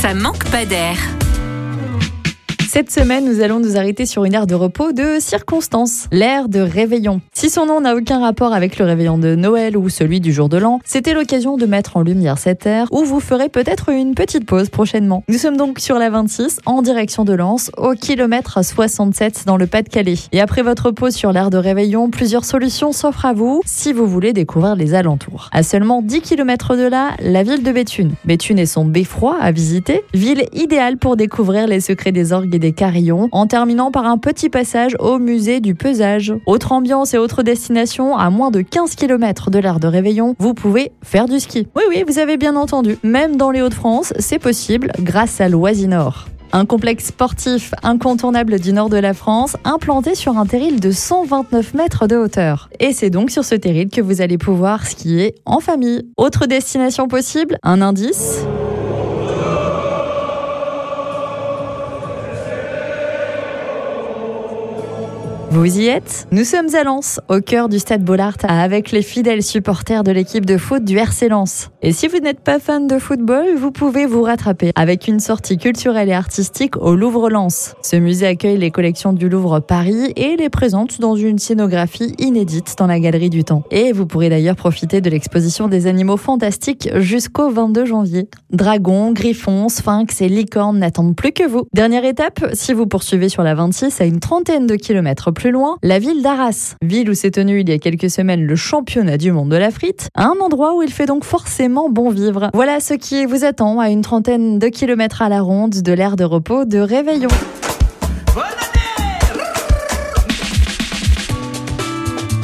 [0.00, 0.96] ça manque pas d'air.
[2.72, 6.60] Cette semaine, nous allons nous arrêter sur une aire de repos de circonstance, l'aire de
[6.60, 7.20] réveillon.
[7.34, 10.48] Si son nom n'a aucun rapport avec le réveillon de Noël ou celui du jour
[10.48, 14.14] de l'an, c'était l'occasion de mettre en lumière cette aire où vous ferez peut-être une
[14.14, 15.24] petite pause prochainement.
[15.28, 19.66] Nous sommes donc sur la 26 en direction de Lens, au kilomètre 67 dans le
[19.66, 20.18] Pas-de-Calais.
[20.30, 24.06] Et après votre pause sur l'aire de réveillon, plusieurs solutions s'offrent à vous si vous
[24.06, 25.50] voulez découvrir les alentours.
[25.50, 28.12] À seulement 10 km de là, la ville de Béthune.
[28.24, 32.72] Béthune et son beffroi à visiter, ville idéale pour découvrir les secrets des orgues des
[32.72, 36.32] carillons, en terminant par un petit passage au musée du pesage.
[36.46, 40.54] Autre ambiance et autre destination, à moins de 15 km de l'aire de Réveillon, vous
[40.54, 41.66] pouvez faire du ski.
[41.74, 42.98] Oui, oui, vous avez bien entendu.
[43.02, 46.26] Même dans les Hauts-de-France, c'est possible grâce à l'Oisinor.
[46.52, 51.74] Un complexe sportif incontournable du nord de la France, implanté sur un terril de 129
[51.74, 52.68] mètres de hauteur.
[52.80, 56.02] Et c'est donc sur ce terril que vous allez pouvoir skier en famille.
[56.16, 58.44] Autre destination possible, un indice?
[65.52, 69.42] Vous y êtes Nous sommes à Lens, au cœur du stade Bollard, avec les fidèles
[69.42, 71.70] supporters de l'équipe de foot du RC Lens.
[71.82, 75.58] Et si vous n'êtes pas fan de football, vous pouvez vous rattraper avec une sortie
[75.58, 77.74] culturelle et artistique au Louvre-Lens.
[77.82, 82.76] Ce musée accueille les collections du Louvre Paris et les présente dans une scénographie inédite
[82.78, 83.64] dans la Galerie du Temps.
[83.72, 88.28] Et vous pourrez d'ailleurs profiter de l'exposition des animaux fantastiques jusqu'au 22 janvier.
[88.52, 91.64] Dragons, griffons, sphinx et licornes n'attendent plus que vous.
[91.74, 95.78] Dernière étape, si vous poursuivez sur la 26 à une trentaine de kilomètres plus loin,
[95.82, 99.32] la ville d'Arras, ville où s'est tenu il y a quelques semaines le championnat du
[99.32, 102.50] monde de la frite, un endroit où il fait donc forcément bon vivre.
[102.52, 106.16] Voilà ce qui vous attend à une trentaine de kilomètres à la ronde de l'aire
[106.16, 107.30] de repos de Réveillon.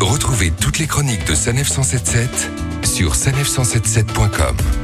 [0.00, 2.50] Retrouvez toutes les chroniques de Sanef 177
[2.84, 4.83] sur sanef177.com.